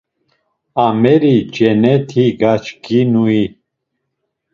Ameri 0.85 1.35
ceneti 1.53 2.25
gaçkinui? 2.39 3.41